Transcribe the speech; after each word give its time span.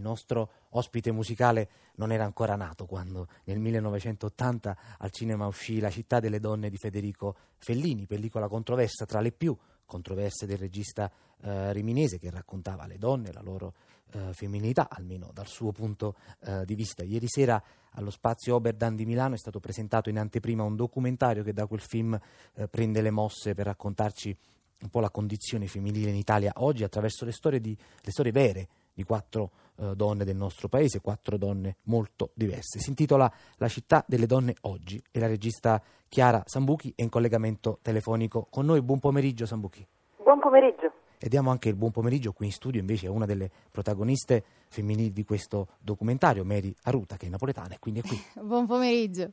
il 0.00 0.06
nostro 0.06 0.50
ospite 0.70 1.12
musicale 1.12 1.68
non 1.96 2.10
era 2.10 2.24
ancora 2.24 2.56
nato 2.56 2.86
quando 2.86 3.28
nel 3.44 3.60
1980 3.60 4.76
al 4.98 5.10
cinema 5.10 5.46
uscì 5.46 5.78
La 5.78 5.90
città 5.90 6.18
delle 6.18 6.40
donne 6.40 6.70
di 6.70 6.78
Federico 6.78 7.36
Fellini, 7.58 8.06
pellicola 8.06 8.48
controversa 8.48 9.04
tra 9.04 9.20
le 9.20 9.30
più 9.30 9.56
controverse 9.84 10.46
del 10.46 10.56
regista 10.56 11.10
eh, 11.42 11.72
riminese 11.72 12.18
che 12.18 12.30
raccontava 12.30 12.86
le 12.86 12.96
donne, 12.96 13.32
la 13.32 13.42
loro 13.42 13.74
eh, 14.12 14.32
femminilità, 14.32 14.88
almeno 14.88 15.30
dal 15.34 15.48
suo 15.48 15.72
punto 15.72 16.14
eh, 16.44 16.64
di 16.64 16.74
vista. 16.74 17.02
Ieri 17.02 17.26
sera 17.28 17.62
allo 17.94 18.10
spazio 18.10 18.54
Oberdan 18.54 18.94
di 18.94 19.04
Milano 19.04 19.34
è 19.34 19.38
stato 19.38 19.58
presentato 19.58 20.08
in 20.08 20.18
anteprima 20.18 20.62
un 20.62 20.76
documentario 20.76 21.42
che 21.42 21.52
da 21.52 21.66
quel 21.66 21.80
film 21.80 22.18
eh, 22.54 22.68
prende 22.68 23.02
le 23.02 23.10
mosse 23.10 23.54
per 23.54 23.66
raccontarci 23.66 24.36
un 24.82 24.88
po' 24.88 25.00
la 25.00 25.10
condizione 25.10 25.66
femminile 25.66 26.08
in 26.08 26.16
Italia 26.16 26.52
oggi 26.56 26.84
attraverso 26.84 27.24
le 27.24 27.32
storie, 27.32 27.60
di, 27.60 27.76
le 27.76 28.10
storie 28.10 28.32
vere 28.32 28.68
di 29.00 29.04
quattro 29.04 29.50
eh, 29.76 29.94
donne 29.94 30.24
del 30.24 30.36
nostro 30.36 30.68
paese, 30.68 31.00
quattro 31.00 31.38
donne 31.38 31.76
molto 31.84 32.30
diverse. 32.34 32.78
Si 32.78 32.90
intitola 32.90 33.32
La 33.56 33.68
città 33.68 34.04
delle 34.06 34.26
donne 34.26 34.54
oggi 34.62 35.02
e 35.10 35.18
la 35.18 35.26
regista 35.26 35.82
Chiara 36.08 36.42
Sambuchi 36.44 36.92
è 36.94 37.02
in 37.02 37.08
collegamento 37.08 37.78
telefonico 37.80 38.46
con 38.50 38.66
noi. 38.66 38.82
Buon 38.82 38.98
pomeriggio 38.98 39.46
Sambuchi. 39.46 39.86
Buon 40.22 40.38
pomeriggio. 40.38 40.92
E 41.18 41.28
diamo 41.28 41.50
anche 41.50 41.68
il 41.68 41.76
buon 41.76 41.90
pomeriggio 41.90 42.32
qui 42.32 42.46
in 42.46 42.52
studio 42.52 42.80
invece 42.80 43.06
a 43.06 43.10
una 43.10 43.26
delle 43.26 43.50
protagoniste 43.70 44.42
femminili 44.68 45.12
di 45.12 45.24
questo 45.24 45.68
documentario, 45.78 46.44
Mary 46.44 46.74
Aruta, 46.84 47.16
che 47.16 47.26
è 47.26 47.28
napoletana 47.28 47.74
e 47.74 47.78
quindi 47.78 48.00
è 48.00 48.02
qui. 48.02 48.18
buon 48.42 48.66
pomeriggio. 48.66 49.30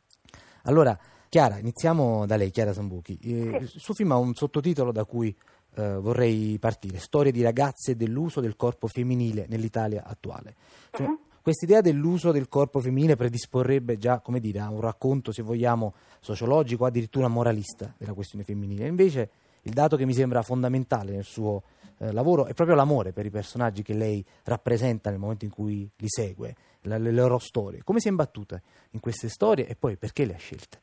Allora, 0.64 0.98
Chiara, 1.30 1.58
iniziamo 1.58 2.26
da 2.26 2.38
lei, 2.38 2.52
Chiara 2.52 2.74
Sambuchi. 2.74 3.18
Eh, 3.22 3.58
il 3.62 3.68
suo 3.68 3.94
film 3.94 4.12
ha 4.12 4.18
un 4.18 4.34
sottotitolo 4.34 4.92
da 4.92 5.04
cui 5.04 5.36
eh, 5.78 5.96
vorrei 5.98 6.58
partire, 6.60 6.98
Storie 6.98 7.32
di 7.32 7.44
ragazze 7.44 7.96
dell'uso 7.96 8.42
del 8.42 8.56
corpo 8.56 8.88
femminile 8.88 9.46
nell'Italia 9.48 10.04
attuale. 10.06 10.56
Cioè, 10.92 11.06
uh-huh. 11.06 11.20
Quest'idea 11.48 11.80
dell'uso 11.80 12.34
del 12.34 12.50
corpo 12.50 12.82
femminile 12.82 13.16
predisporrebbe 13.16 13.98
già, 13.98 14.20
come 14.20 14.42
dire, 14.42 14.60
a 14.60 14.70
un 14.70 14.82
racconto, 14.82 15.32
se 15.32 15.42
vogliamo, 15.42 15.94
sociologico, 16.20 16.84
addirittura 16.84 17.30
moralista 17.30 17.94
della 17.98 18.12
questione 18.12 18.44
femminile. 18.44 18.86
Invece 18.86 19.30
il 19.62 19.72
dato 19.72 19.96
che 19.96 20.06
mi 20.06 20.14
sembra 20.14 20.42
fondamentale 20.42 21.14
nel 21.14 21.24
suo 21.24 21.64
eh, 22.00 22.12
lavoro 22.12 22.48
è 22.48 22.54
proprio 22.54 22.76
l'amore 22.76 23.14
per 23.14 23.26
i 23.26 23.30
personaggi 23.30 23.82
che 23.82 23.94
lei 23.94 24.26
rappresenta 24.44 25.10
nel 25.10 25.20
momento 25.20 25.46
in 25.46 25.52
cui 25.52 25.90
li 25.96 26.08
segue, 26.10 26.54
le, 26.82 26.98
le 27.00 27.12
loro 27.12 27.38
storie. 27.38 27.82
Come 27.82 28.02
si 28.02 28.08
è 28.08 28.10
imbattuta 28.10 28.62
in 28.90 29.00
queste 29.00 29.30
storie 29.30 29.68
e 29.68 29.76
poi 29.78 29.96
perché 29.96 30.26
le 30.26 30.36
ha 30.36 30.38
scelte? 30.38 30.82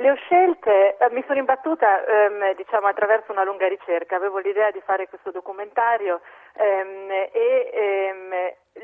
Le 0.00 0.10
ho 0.10 0.14
scelte, 0.14 0.96
eh, 0.96 1.10
mi 1.10 1.22
sono 1.26 1.40
imbattuta 1.40 2.02
ehm, 2.02 2.54
diciamo, 2.54 2.86
attraverso 2.86 3.32
una 3.32 3.44
lunga 3.44 3.68
ricerca, 3.68 4.16
avevo 4.16 4.38
l'idea 4.38 4.70
di 4.70 4.80
fare 4.80 5.06
questo 5.08 5.30
documentario 5.30 6.22
ehm, 6.54 7.10
e 7.10 7.70
ehm, 7.70 8.30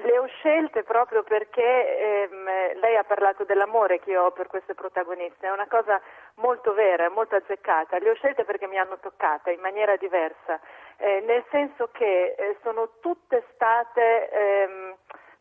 le 0.03 0.19
ho 0.19 0.27
scelte 0.27 0.83
proprio 0.83 1.23
perché 1.23 2.29
ehm, 2.29 2.79
lei 2.81 2.97
ha 2.99 3.05
parlato 3.05 3.45
dell'amore 3.45 3.99
che 3.99 4.15
ho 4.15 4.31
per 4.33 4.47
queste 4.47 4.75
protagoniste, 4.75 5.47
è 5.47 5.51
una 5.51 5.67
cosa 5.69 5.99
molto 6.35 6.75
vera, 6.75 7.09
molto 7.09 7.35
azzeccata, 7.35 7.97
le 7.99 8.11
ho 8.11 8.15
scelte 8.15 8.45
perché 8.45 8.67
mi 8.67 8.77
hanno 8.77 8.99
toccata 8.99 9.51
in 9.51 9.61
maniera 9.61 9.97
diversa, 9.97 10.61
eh, 10.99 11.23
nel 11.27 11.45
senso 11.51 11.89
che 11.93 12.35
eh, 12.37 12.57
sono 12.63 12.91
tutte 13.01 13.43
state 13.55 14.29
ehm, 14.29 14.86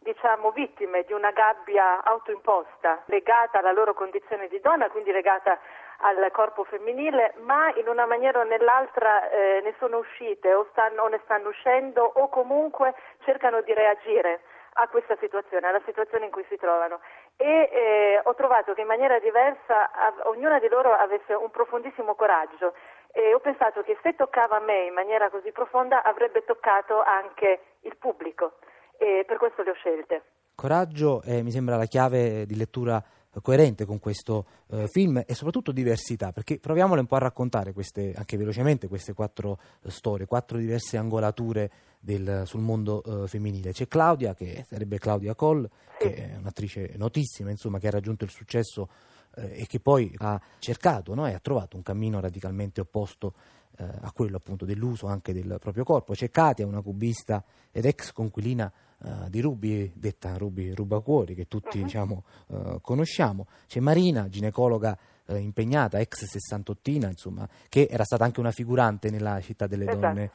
diciamo, 0.06 0.52
vittime 0.52 1.02
di 1.02 1.14
una 1.14 1.31
gabbia 1.31 2.03
autoimposta 2.03 3.02
legata 3.08 3.58
alla 3.58 3.72
loro 3.72 3.95
condizione 3.95 4.47
di 4.47 4.59
donna, 4.62 4.88
quindi 4.89 5.12
legata 5.12 5.58
al 6.02 6.30
corpo 6.31 6.64
femminile, 6.64 7.34
ma 7.39 7.73
in 7.75 7.88
una 7.88 8.06
maniera 8.06 8.39
o 8.39 8.44
nell'altra 8.44 9.28
eh, 9.30 9.62
ne 9.64 9.73
sono 9.80 9.97
uscite 9.97 10.53
o, 10.53 10.67
stanno, 10.70 11.02
o 11.02 11.08
ne 11.08 11.20
stanno 11.23 11.50
uscendo 11.50 12.03
o 12.03 12.30
comunque 12.30 12.94
cercano 13.23 13.62
di 13.62 13.73
reagire 13.73 14.42
a 14.73 14.88
questa 14.89 15.16
situazione, 15.20 15.67
alla 15.67 15.81
situazione 15.86 16.25
in 16.25 16.31
cui 16.31 16.45
si 16.50 16.58
trovano. 16.58 17.00
E 17.36 17.69
eh, 17.72 18.22
ho 18.23 18.36
trovato 18.36 18.73
che 18.73 18.81
in 18.81 18.88
maniera 18.88 19.17
diversa 19.17 19.90
av- 19.92 20.28
ognuna 20.28 20.59
di 20.59 20.67
loro 20.67 20.94
avesse 20.94 21.34
un 21.34 21.50
profondissimo 21.50 22.14
coraggio 22.14 22.75
e 23.12 23.34
ho 23.34 23.40
pensato 23.40 23.81
che 23.81 23.97
se 24.03 24.16
toccava 24.16 24.57
a 24.57 24.59
me 24.59 24.84
in 24.84 24.94
maniera 24.94 25.31
così 25.31 25.51
profonda 25.51 26.03
avrebbe 26.03 26.44
toccato 26.44 27.01
anche 27.01 27.62
il 27.81 27.96
pubblico 27.97 28.57
e 28.97 29.23
per 29.25 29.38
questo 29.38 29.63
le 29.63 29.72
ho 29.72 29.75
scelte. 29.75 30.23
Coraggio 30.56 31.22
è, 31.22 31.41
mi 31.41 31.51
sembra 31.51 31.75
la 31.75 31.85
chiave 31.85 32.45
di 32.45 32.56
lettura 32.56 33.03
coerente 33.41 33.85
con 33.85 34.00
questo 34.00 34.45
eh, 34.69 34.88
film 34.88 35.22
e 35.25 35.33
soprattutto 35.33 35.72
diversità, 35.72 36.31
perché 36.31 36.59
proviamole 36.59 37.01
un 37.01 37.07
po' 37.07 37.16
a 37.16 37.19
raccontare 37.19 37.73
queste, 37.73 38.13
anche 38.16 38.38
velocemente 38.38 38.88
queste 38.88 39.13
quattro 39.13 39.59
eh, 39.83 39.89
storie, 39.89 40.25
quattro 40.25 40.57
diverse 40.57 40.97
angolature 40.97 41.69
del, 42.00 42.44
sul 42.45 42.61
mondo 42.61 43.03
eh, 43.03 43.28
femminile. 43.28 43.72
C'è 43.72 43.88
Claudia, 43.88 44.33
che 44.33 44.66
sarebbe 44.67 45.00
Claudia 45.00 45.35
Coll, 45.35 45.67
che 45.97 46.13
è 46.13 46.38
un'attrice 46.38 46.94
notissima, 46.95 47.50
insomma, 47.50 47.79
che 47.79 47.88
ha 47.88 47.91
raggiunto 47.91 48.23
il 48.23 48.31
successo 48.31 48.89
eh, 49.35 49.62
e 49.62 49.66
che 49.68 49.79
poi 49.79 50.13
ha 50.18 50.40
cercato 50.59 51.13
no? 51.13 51.28
e 51.28 51.34
ha 51.34 51.40
trovato 51.40 51.75
un 51.75 51.84
cammino 51.84 52.19
radicalmente 52.19 52.81
opposto 52.81 53.34
eh, 53.78 53.84
a 53.84 54.12
quello 54.12 54.38
appunto 54.38 54.66
dell'uso 54.66 55.07
anche 55.07 55.34
del 55.34 55.57
proprio 55.59 55.84
corpo. 55.84 56.13
C'è 56.13 56.29
Katia, 56.29 56.66
una 56.66 56.81
cubista 56.81 57.44
ed 57.72 57.85
ex 57.85 58.13
conquilina 58.13 58.72
uh, 59.00 59.29
di 59.29 59.41
Ruby, 59.41 59.91
detta 59.94 60.38
Ruby 60.38 60.74
Rubacuori, 60.74 61.35
che 61.35 61.47
tutti 61.47 61.79
uh-huh. 61.79 61.84
diciamo, 61.84 62.24
uh, 62.47 62.79
conosciamo. 62.81 63.47
C'è 63.68 63.81
Marina, 63.81 64.29
ginecologa 64.29 64.97
uh, 65.25 65.35
impegnata, 65.35 66.00
ex 66.00 66.24
sessantottina, 66.24 67.09
insomma, 67.09 67.47
che 67.68 67.88
era 67.90 68.06
stata 68.06 68.24
anche 68.24 68.40
una 68.40 68.51
figurante 68.51 69.09
nella 69.09 69.41
città 69.41 69.68
delle 69.68 69.85
esatto. 69.85 70.00
donne 70.00 70.31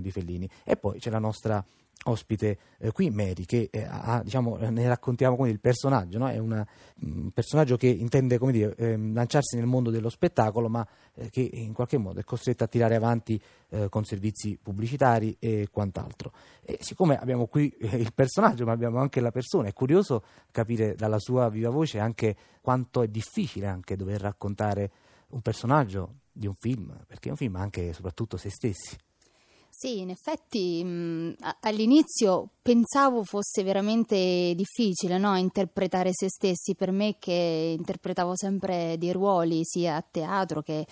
di 0.00 0.10
Fellini. 0.10 0.48
E 0.64 0.76
poi 0.76 0.98
c'è 0.98 1.10
la 1.10 1.18
nostra 1.18 1.64
ospite 2.04 2.58
eh, 2.78 2.92
qui, 2.92 3.10
Mary, 3.10 3.44
che 3.44 3.68
eh, 3.70 3.86
ha, 3.86 4.22
diciamo, 4.22 4.56
ne 4.56 4.88
raccontiamo 4.88 5.36
come 5.36 5.50
il 5.50 5.60
personaggio, 5.60 6.18
no? 6.18 6.28
è 6.28 6.38
una, 6.38 6.66
un 7.02 7.30
personaggio 7.30 7.76
che 7.76 7.88
intende 7.88 8.38
dire, 8.50 8.74
eh, 8.76 8.96
lanciarsi 8.96 9.56
nel 9.56 9.66
mondo 9.66 9.90
dello 9.90 10.08
spettacolo, 10.08 10.68
ma 10.68 10.86
eh, 11.14 11.28
che 11.28 11.40
in 11.40 11.74
qualche 11.74 11.98
modo 11.98 12.20
è 12.20 12.24
costretto 12.24 12.64
a 12.64 12.68
tirare 12.68 12.94
avanti 12.94 13.40
eh, 13.70 13.88
con 13.90 14.04
servizi 14.04 14.58
pubblicitari 14.60 15.36
e 15.38 15.68
quant'altro. 15.70 16.32
E 16.62 16.78
siccome 16.80 17.18
abbiamo 17.18 17.46
qui 17.46 17.68
eh, 17.68 17.96
il 17.96 18.14
personaggio, 18.14 18.64
ma 18.64 18.72
abbiamo 18.72 18.98
anche 18.98 19.20
la 19.20 19.30
persona, 19.30 19.68
è 19.68 19.72
curioso 19.72 20.24
capire 20.50 20.94
dalla 20.94 21.18
sua 21.18 21.48
viva 21.50 21.70
voce 21.70 21.98
anche 21.98 22.36
quanto 22.62 23.02
è 23.02 23.08
difficile 23.08 23.66
anche 23.66 23.96
dover 23.96 24.20
raccontare 24.20 24.90
un 25.28 25.42
personaggio 25.42 26.14
di 26.32 26.46
un 26.46 26.54
film, 26.54 26.96
perché 27.06 27.28
è 27.28 27.30
un 27.32 27.36
film 27.36 27.56
anche 27.56 27.88
e 27.88 27.92
soprattutto 27.92 28.36
se 28.36 28.50
stessi. 28.50 28.96
Sì, 29.82 30.00
in 30.00 30.10
effetti 30.10 30.84
mh, 30.84 31.36
all'inizio 31.60 32.50
pensavo 32.60 33.24
fosse 33.24 33.62
veramente 33.62 34.52
difficile 34.54 35.16
no? 35.16 35.34
interpretare 35.38 36.10
se 36.12 36.28
stessi 36.28 36.74
per 36.74 36.90
me 36.90 37.16
che 37.18 37.76
interpretavo 37.78 38.36
sempre 38.36 38.96
dei 38.98 39.10
ruoli 39.10 39.60
sia 39.64 39.96
a 39.96 40.04
teatro 40.08 40.60
che 40.60 40.86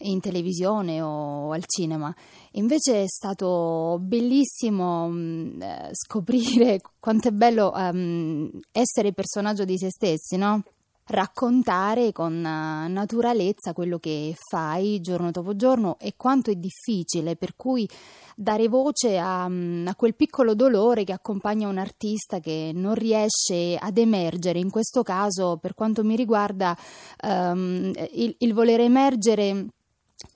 in 0.00 0.20
televisione 0.20 1.00
o 1.00 1.52
al 1.52 1.64
cinema. 1.66 2.14
Invece 2.52 3.04
è 3.04 3.06
stato 3.06 3.96
bellissimo 3.98 5.08
mh, 5.08 5.62
eh, 5.62 5.88
scoprire 5.92 6.82
quanto 7.00 7.28
è 7.28 7.30
bello 7.30 7.72
um, 7.74 8.50
essere 8.72 9.14
personaggio 9.14 9.64
di 9.64 9.78
se 9.78 9.88
stessi, 9.88 10.36
no? 10.36 10.62
Raccontare 11.06 12.12
con 12.12 12.34
eh, 12.34 12.88
naturalezza 12.88 13.72
quello 13.72 13.98
che 13.98 14.34
fai 14.50 15.00
giorno 15.00 15.30
dopo 15.30 15.54
giorno 15.56 15.96
e 15.98 16.14
quanto 16.16 16.50
è 16.50 16.54
difficile, 16.54 17.36
per 17.36 17.54
cui 17.56 17.88
dare 18.34 18.68
voce 18.68 19.18
a, 19.18 19.48
mm, 19.48 19.86
a, 19.86 19.94
quel 19.94 20.14
piccolo 20.14 20.54
dolore 20.54 21.04
che 21.04 21.12
accompagna 21.12 21.68
un 21.68 21.78
artista 21.78 22.40
che 22.40 22.70
non 22.74 22.94
riesce 22.94 23.76
ad 23.78 23.98
emergere. 23.98 24.58
In 24.58 24.70
questo 24.70 25.02
caso, 25.02 25.58
per 25.60 25.74
quanto 25.74 26.02
mi 26.02 26.16
riguarda, 26.16 26.76
um, 27.22 27.92
il, 28.12 28.34
il 28.38 28.54
voler 28.54 28.80
emergere 28.80 29.66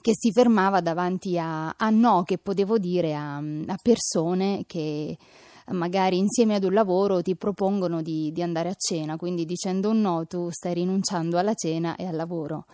che 0.01 0.13
si 0.15 0.33
fermava 0.33 0.81
davanti 0.81 1.39
a, 1.39 1.71
a 1.71 1.91
no 1.91 2.23
che 2.25 2.37
potevo 2.37 2.79
dire 2.79 3.15
a, 3.15 3.37
a 3.37 3.79
persone 3.83 4.65
che 4.67 5.17
magari 5.71 6.19
insieme 6.19 6.55
ad 6.55 6.65
un 6.65 6.73
lavoro 6.73 7.23
ti 7.23 7.37
propongono 7.37 8.03
di, 8.03 8.31
di 8.33 8.43
andare 8.43 8.69
a 8.69 8.75
cena, 8.75 9.17
quindi 9.17 9.45
dicendo 9.45 9.91
un 9.91 10.01
no 10.01 10.27
tu 10.27 10.51
stai 10.51 10.75
rinunciando 10.75 11.39
alla 11.39 11.55
cena 11.55 11.97
e 11.97 12.07
al 12.07 12.17
lavoro. 12.17 12.67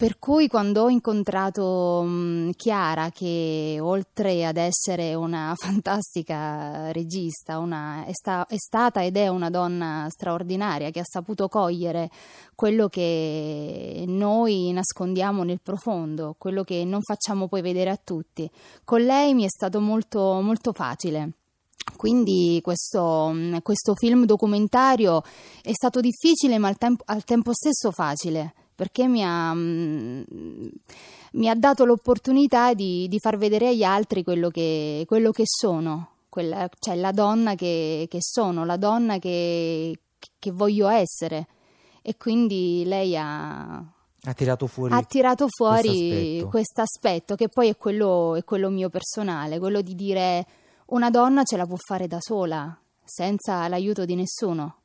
Per 0.00 0.18
cui 0.18 0.48
quando 0.48 0.84
ho 0.84 0.88
incontrato 0.88 2.00
um, 2.02 2.52
Chiara, 2.52 3.10
che 3.10 3.76
oltre 3.82 4.46
ad 4.46 4.56
essere 4.56 5.12
una 5.12 5.52
fantastica 5.60 6.90
regista, 6.90 7.58
una, 7.58 8.06
è, 8.06 8.12
sta, 8.14 8.46
è, 8.46 8.56
stata 8.56 9.04
ed 9.04 9.18
è 9.18 9.28
una 9.28 9.50
donna 9.50 10.06
straordinaria 10.08 10.88
che 10.88 11.00
ha 11.00 11.04
saputo 11.04 11.48
cogliere 11.48 12.08
quello 12.54 12.88
che 12.88 14.04
noi 14.06 14.72
nascondiamo 14.72 15.42
nel 15.42 15.60
profondo, 15.60 16.34
quello 16.38 16.64
che 16.64 16.82
non 16.86 17.02
facciamo 17.02 17.46
poi 17.46 17.60
vedere 17.60 17.90
a 17.90 18.00
tutti, 18.02 18.50
con 18.84 19.02
lei 19.02 19.34
mi 19.34 19.44
è 19.44 19.50
stato 19.50 19.82
molto, 19.82 20.40
molto 20.40 20.72
facile. 20.72 21.39
Quindi 21.96 22.60
questo, 22.62 23.30
mm, 23.32 23.56
questo, 23.62 23.94
film 23.94 24.24
documentario 24.24 25.22
è 25.62 25.72
stato 25.72 26.00
difficile 26.00 26.58
ma 26.58 26.68
al 26.68 26.78
tempo, 26.78 27.02
al 27.06 27.24
tempo 27.24 27.52
stesso 27.52 27.90
facile 27.90 28.54
perché 28.74 29.06
mi 29.06 29.22
ha, 29.22 29.52
mm, 29.52 30.22
mi 31.32 31.48
ha 31.48 31.54
dato 31.54 31.84
l'opportunità 31.84 32.72
di, 32.72 33.06
di, 33.08 33.18
far 33.18 33.36
vedere 33.36 33.68
agli 33.68 33.82
altri 33.82 34.24
quello 34.24 34.48
che, 34.48 35.04
quello 35.06 35.30
che 35.32 35.42
sono, 35.44 36.12
quella, 36.30 36.66
cioè 36.78 36.96
la 36.96 37.12
donna 37.12 37.54
che, 37.54 38.06
che 38.08 38.18
sono, 38.22 38.64
la 38.64 38.78
donna 38.78 39.18
che, 39.18 39.98
che 40.38 40.50
voglio 40.50 40.88
essere. 40.88 41.46
E 42.00 42.16
quindi 42.16 42.84
lei 42.86 43.14
ha, 43.18 43.76
ha 43.76 44.34
tirato 44.34 44.66
fuori, 44.66 44.94
ha 44.94 45.02
tirato 45.02 45.46
fuori 45.48 46.42
questo 46.48 46.80
aspetto 46.80 47.34
che 47.34 47.48
poi 47.48 47.68
è 47.68 47.76
quello, 47.76 48.34
è 48.36 48.44
quello, 48.44 48.70
mio 48.70 48.88
personale, 48.88 49.58
quello 49.58 49.82
di 49.82 49.94
dire 49.94 50.46
una 50.90 51.10
donna 51.10 51.44
ce 51.44 51.56
la 51.56 51.66
può 51.66 51.76
fare 51.76 52.06
da 52.06 52.18
sola, 52.20 52.76
senza 53.04 53.68
l'aiuto 53.68 54.04
di 54.04 54.14
nessuno. 54.14 54.76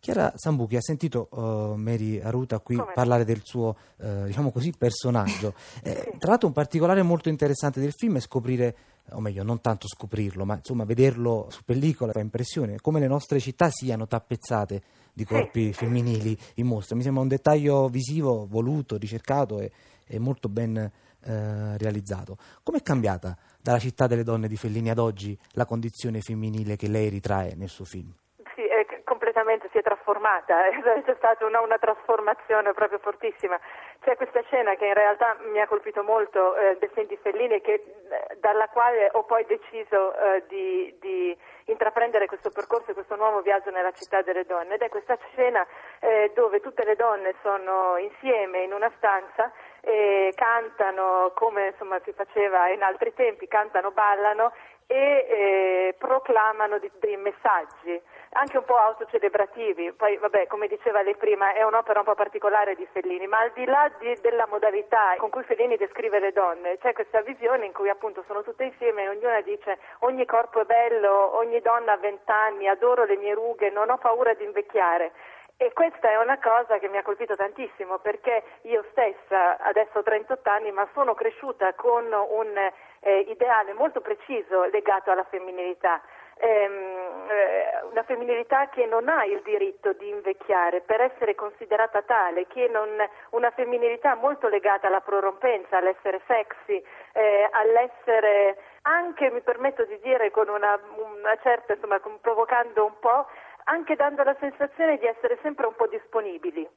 Chiara 0.00 0.32
Sambuchi 0.36 0.76
ha 0.76 0.80
sentito 0.80 1.28
uh, 1.30 1.74
Mary 1.74 2.20
Aruta 2.20 2.60
qui 2.60 2.76
Come? 2.76 2.92
parlare 2.94 3.24
del 3.24 3.40
suo, 3.42 3.76
uh, 3.96 4.24
diciamo 4.26 4.50
così, 4.50 4.72
personaggio. 4.76 5.54
Eh, 5.82 6.14
tra 6.18 6.30
l'altro 6.30 6.48
un 6.48 6.54
particolare 6.54 7.02
molto 7.02 7.28
interessante 7.28 7.80
del 7.80 7.92
film 7.92 8.16
è 8.16 8.20
scoprire, 8.20 8.76
o 9.10 9.20
meglio, 9.20 9.42
non 9.42 9.60
tanto 9.60 9.86
scoprirlo, 9.88 10.44
ma 10.44 10.56
insomma 10.56 10.84
vederlo 10.84 11.48
su 11.50 11.62
pellicola 11.64 12.12
fa 12.12 12.20
impressione, 12.20 12.80
come 12.80 13.00
le 13.00 13.06
nostre 13.06 13.40
città 13.40 13.70
siano 13.70 14.06
tappezzate 14.06 14.82
di 15.12 15.24
corpi 15.24 15.72
femminili 15.72 16.36
in 16.54 16.66
mostra. 16.66 16.96
Mi 16.96 17.02
sembra 17.02 17.22
un 17.22 17.28
dettaglio 17.28 17.88
visivo, 17.88 18.46
voluto, 18.48 18.96
ricercato 18.96 19.60
e, 19.60 19.70
e 20.06 20.18
molto 20.18 20.48
ben 20.48 20.90
eh, 21.24 21.76
realizzato. 21.78 22.36
Come 22.62 22.78
è 22.78 22.82
cambiata 22.82 23.36
dalla 23.60 23.78
città 23.78 24.06
delle 24.06 24.22
donne 24.22 24.48
di 24.48 24.56
Fellini 24.56 24.90
ad 24.90 24.98
oggi 24.98 25.38
la 25.52 25.64
condizione 25.64 26.20
femminile 26.20 26.76
che 26.76 26.88
lei 26.88 27.08
ritrae 27.08 27.54
nel 27.56 27.68
suo 27.68 27.84
film? 27.84 28.12
Sì, 28.54 28.66
è 28.66 28.86
completamente 29.04 29.68
si 29.72 29.78
è 29.78 29.82
trasformata, 29.82 30.54
c'è 31.04 31.14
stata 31.16 31.44
una, 31.46 31.60
una, 31.60 31.78
trasformazione 31.78 32.72
proprio 32.72 32.98
fortissima. 32.98 33.58
C'è 34.00 34.16
questa 34.16 34.42
scena 34.42 34.74
che 34.74 34.86
in 34.86 34.94
realtà 34.94 35.36
mi 35.50 35.60
ha 35.60 35.66
colpito 35.66 36.02
molto 36.02 36.56
eh, 36.56 36.78
film 36.92 37.06
di 37.06 37.18
Fellini, 37.22 37.60
che, 37.60 37.74
eh, 37.74 38.36
dalla 38.40 38.68
quale 38.68 39.10
ho 39.12 39.24
poi 39.24 39.44
deciso 39.46 40.14
eh, 40.14 40.44
di, 40.48 40.96
di, 41.00 41.36
intraprendere 41.66 42.26
questo 42.26 42.50
percorso 42.50 42.94
questo 42.94 43.16
nuovo 43.16 43.42
viaggio 43.42 43.70
nella 43.70 43.92
città 43.92 44.22
delle 44.22 44.44
donne. 44.44 44.74
Ed 44.74 44.82
è 44.82 44.88
questa 44.88 45.18
scena 45.32 45.66
eh, 46.00 46.32
dove 46.34 46.60
tutte 46.60 46.84
le 46.84 46.96
donne 46.96 47.34
sono 47.42 47.96
insieme 47.98 48.62
in 48.62 48.72
una 48.72 48.90
stanza 48.96 49.52
e 49.88 50.34
cantano 50.36 51.32
come 51.34 51.68
insomma, 51.68 51.98
si 52.04 52.12
faceva 52.12 52.68
in 52.68 52.82
altri 52.82 53.14
tempi, 53.14 53.48
cantano, 53.48 53.90
ballano 53.90 54.52
e 54.86 54.94
eh, 54.94 55.94
proclamano 55.96 56.78
di, 56.78 56.90
dei 57.00 57.16
messaggi 57.16 57.98
anche 58.32 58.58
un 58.58 58.64
po' 58.64 58.76
autocelebrativi. 58.76 59.92
Poi, 59.92 60.18
vabbè, 60.18 60.46
come 60.46 60.68
diceva 60.68 61.00
lei 61.00 61.16
prima, 61.16 61.54
è 61.54 61.62
un'opera 61.62 62.00
un 62.00 62.04
po' 62.04 62.14
particolare 62.14 62.74
di 62.74 62.86
Fellini, 62.92 63.26
ma 63.26 63.38
al 63.38 63.52
di 63.54 63.64
là 63.64 63.90
di, 63.98 64.14
della 64.20 64.46
modalità 64.46 65.14
con 65.16 65.30
cui 65.30 65.42
Fellini 65.44 65.76
descrive 65.76 66.18
le 66.18 66.32
donne, 66.32 66.76
c'è 66.78 66.92
questa 66.92 67.22
visione 67.22 67.64
in 67.64 67.72
cui 67.72 67.88
appunto 67.88 68.22
sono 68.26 68.42
tutte 68.42 68.64
insieme 68.64 69.04
e 69.04 69.08
ognuna 69.08 69.40
dice 69.40 69.78
ogni 70.00 70.26
corpo 70.26 70.60
è 70.60 70.64
bello, 70.64 71.34
ogni 71.36 71.60
donna 71.60 71.92
ha 71.92 71.96
vent'anni, 71.96 72.68
adoro 72.68 73.04
le 73.04 73.16
mie 73.16 73.32
rughe, 73.32 73.70
non 73.70 73.88
ho 73.88 73.96
paura 73.96 74.34
di 74.34 74.44
invecchiare. 74.44 75.12
E 75.60 75.72
questa 75.72 76.08
è 76.08 76.16
una 76.16 76.38
cosa 76.38 76.78
che 76.78 76.86
mi 76.86 76.98
ha 76.98 77.02
colpito 77.02 77.34
tantissimo 77.34 77.98
perché 77.98 78.44
io 78.62 78.84
stessa 78.92 79.58
adesso 79.58 79.98
ho 79.98 80.02
38 80.04 80.48
anni 80.48 80.70
ma 80.70 80.86
sono 80.94 81.14
cresciuta 81.14 81.74
con 81.74 82.04
un 82.12 82.56
eh, 83.00 83.18
ideale 83.28 83.72
molto 83.72 84.00
preciso 84.00 84.66
legato 84.66 85.10
alla 85.10 85.24
femminilità. 85.24 86.00
Ehm, 86.40 87.26
eh, 87.28 87.82
una 87.90 88.04
femminilità 88.04 88.68
che 88.68 88.86
non 88.86 89.08
ha 89.08 89.24
il 89.24 89.42
diritto 89.42 89.92
di 89.94 90.08
invecchiare 90.08 90.80
per 90.82 91.00
essere 91.00 91.34
considerata 91.34 92.02
tale, 92.02 92.46
non, 92.70 92.88
una 93.30 93.50
femminilità 93.50 94.14
molto 94.14 94.46
legata 94.46 94.86
alla 94.86 95.00
prorompenza, 95.00 95.78
all'essere 95.78 96.20
sexy, 96.28 96.80
eh, 97.14 97.48
all'essere 97.50 98.56
anche, 98.82 99.30
mi 99.30 99.40
permetto 99.40 99.84
di 99.84 99.98
dire, 100.00 100.30
con 100.30 100.48
una, 100.48 100.78
una 100.96 101.36
certa, 101.42 101.74
insomma, 101.74 102.00
provocando 102.20 102.84
un 102.84 102.98
po', 103.00 103.26
anche 103.68 103.96
dando 103.96 104.22
la 104.22 104.36
sensazione 104.38 104.98
di 104.98 105.06
essere 105.06 105.38
sempre 105.42 105.66
un 105.66 105.74
po' 105.74 105.86
disponibili. 105.86 106.68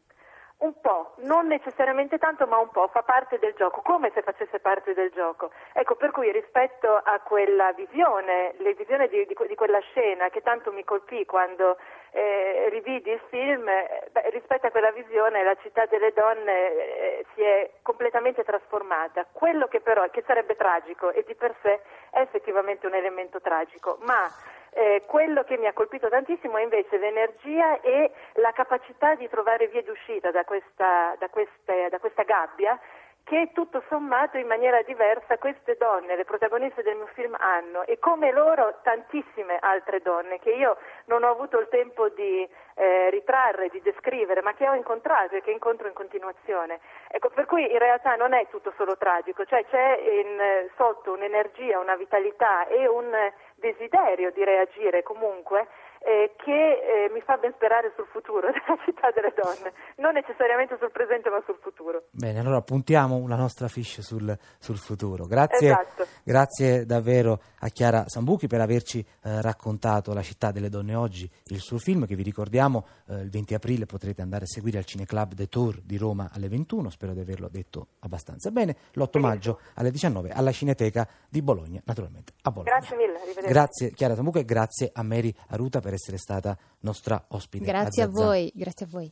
Un 0.62 0.80
po', 0.80 1.16
non 1.22 1.48
necessariamente 1.48 2.20
tanto, 2.20 2.46
ma 2.46 2.60
un 2.60 2.70
po', 2.70 2.88
fa 2.90 3.02
parte 3.02 3.40
del 3.40 3.56
gioco, 3.56 3.82
come 3.82 4.12
se 4.14 4.22
facesse 4.22 4.60
parte 4.60 4.94
del 4.94 5.10
gioco. 5.10 5.50
Ecco, 5.74 5.96
per 5.96 6.12
cui 6.12 6.32
rispetto 6.32 7.02
a 7.04 7.20
quella 7.22 7.72
visione, 7.72 8.54
le 8.58 8.74
visioni 8.76 9.08
di, 9.08 9.26
di, 9.26 9.36
di 9.48 9.56
quella 9.56 9.80
scena 9.80 10.30
che 10.30 10.44
tanto 10.44 10.72
mi 10.72 10.84
colpì 10.84 11.26
quando 11.26 11.78
eh, 12.12 12.68
rividi 12.70 13.10
il 13.10 13.22
film, 13.30 13.68
eh, 13.68 14.10
beh, 14.12 14.30
rispetto 14.30 14.68
a 14.68 14.70
quella 14.70 14.92
visione 14.92 15.44
la 15.44 15.56
città 15.64 15.88
delle 15.88 16.14
donne 16.14 16.72
eh, 16.74 17.26
si 17.34 17.42
è 17.42 17.72
completamente 17.82 18.44
trasformata. 18.44 19.26
Quello 19.32 19.68
che 19.68 19.82
però, 19.82 20.08
che 20.12 20.24
sarebbe 20.28 20.56
tragico 20.56 21.10
e 21.10 21.24
di 21.26 21.34
per 21.34 21.56
sé 21.64 21.82
è 22.12 22.20
effettivamente 22.20 22.86
un 22.86 22.94
elemento 22.94 23.42
tragico, 23.42 23.98
ma 24.02 24.30
eh, 24.74 25.04
quello 25.06 25.44
che 25.44 25.58
mi 25.58 25.68
ha 25.68 25.74
colpito 25.74 26.08
tantissimo 26.10 26.58
è 26.58 26.64
invece 26.64 26.98
l'energia 26.98 27.82
e 27.82 28.12
la 28.36 28.52
capacità 28.52 29.16
di 29.16 29.28
trovare 29.28 29.68
vie 29.68 29.84
d'uscita 29.84 30.32
da 30.32 30.44
questa, 30.44 31.16
da 31.20 31.30
queste, 31.30 31.90
da 31.90 32.00
questa 32.00 32.24
gabbia 32.24 32.80
che 33.24 33.52
tutto 33.54 33.84
sommato 33.88 34.38
in 34.38 34.48
maniera 34.48 34.82
diversa 34.82 35.38
queste 35.38 35.78
donne, 35.78 36.16
le 36.16 36.26
protagoniste 36.26 36.82
del 36.82 36.96
mio 36.96 37.08
film, 37.14 37.36
hanno. 37.40 37.86
E 37.86 38.00
come 38.00 38.32
loro 38.32 38.80
tantissime 38.82 39.58
altre 39.60 40.02
donne 40.02 40.40
che 40.40 40.52
io 40.52 40.78
non 41.06 41.24
ho 41.24 41.30
avuto 41.30 41.60
il 41.60 41.68
tempo 41.70 42.10
di 42.10 42.48
eh, 42.76 43.10
ritrarre, 43.52 43.70
di 43.70 43.82
descrivere, 43.82 44.42
ma 44.42 44.54
che 44.54 44.68
ho 44.68 44.74
incontrato 44.74 45.36
e 45.36 45.42
che 45.42 45.52
incontro 45.52 45.88
in 45.88 45.94
continuazione. 45.94 46.80
Ecco, 47.10 47.30
per 47.30 47.46
cui 47.46 47.70
in 47.70 47.78
realtà 47.78 48.16
non 48.16 48.34
è 48.34 48.48
tutto 48.50 48.74
solo 48.78 48.98
tragico, 48.98 49.46
cioè 49.46 49.66
c'è 49.66 50.00
in, 50.00 50.70
sotto 50.76 51.14
un'energia, 51.14 51.80
una 51.80 51.96
vitalità 51.96 52.68
e 52.68 52.88
un 52.88 53.12
desiderio 53.56 54.32
di 54.32 54.44
reagire 54.44 55.04
comunque 55.04 55.68
eh, 56.04 56.34
che 56.38 56.52
eh, 56.52 57.12
mi 57.14 57.22
fa 57.22 57.38
ben 57.38 57.54
sperare 57.54 57.94
sul 57.96 58.08
futuro 58.12 58.50
della 58.52 58.78
città 58.84 59.12
delle 59.12 59.34
donne, 59.36 59.74
non 59.98 60.14
necessariamente 60.14 60.78
sul 60.80 60.92
presente 60.92 61.30
ma 61.30 61.42
sul 61.46 61.58
futuro. 61.62 62.06
Bene, 62.10 62.40
allora 62.40 62.62
puntiamo 62.62 63.28
la 63.28 63.36
nostra 63.36 63.68
fiche 63.68 64.02
sul, 64.02 64.36
sul 64.58 64.78
futuro. 64.78 65.26
Grazie, 65.26 65.70
esatto. 65.70 66.06
grazie, 66.24 66.86
davvero 66.86 67.42
a 67.60 67.68
Chiara 67.70 68.06
Sambuchi 68.08 68.48
per 68.48 68.62
averci 68.62 69.00
eh, 69.00 69.42
raccontato 69.42 70.14
La 70.14 70.24
città 70.24 70.52
delle 70.52 70.70
donne 70.70 70.96
oggi, 70.96 71.30
il 71.46 71.60
suo 71.60 71.78
film 71.78 72.08
che 72.08 72.16
vi 72.16 72.24
ricordiamo 72.24 72.88
eh, 73.08 73.22
il 73.22 73.30
20 73.30 73.54
aprile 73.54 73.86
potrete 73.86 74.22
andare 74.22 74.46
a 74.46 74.48
seguire 74.48 74.80
al 74.80 74.86
Cineclub 74.86 75.36
The 75.36 75.48
Tour 75.48 75.82
di 75.82 75.98
Roma 75.98 76.30
alle 76.34 76.50
21, 76.50 76.90
spero 76.90 77.14
di 77.14 77.20
averlo 77.20 77.48
detto 77.48 77.88
abbastanza 78.00 78.50
bene, 78.50 78.76
l'8 78.94 79.20
maggio 79.20 79.60
alle 79.76 79.92
19 79.92 80.32
alla 80.32 80.52
Cineteca 80.52 81.08
di 81.30 81.42
Bologna, 81.42 81.80
naturalmente 81.86 82.34
a 82.42 82.52
Bologna. 82.52 82.78
Grazie 82.78 82.98
mille. 82.98 83.20
Grazie 83.48 83.92
Chiara 83.92 84.16
Sambuchi 84.16 84.40
e 84.40 84.46
grazie 84.46 84.90
a 84.92 85.04
Mary 85.04 85.34
Aruta 85.50 85.80
per 85.92 85.94
essere 85.94 86.18
stata 86.18 86.58
nostra 86.82 87.26
ospite. 87.30 87.66
Grazie 87.66 88.04
a, 88.04 88.06
a 88.06 88.10
voi, 88.10 88.52
grazie 88.56 88.86
a 88.86 88.90
voi. 88.90 89.12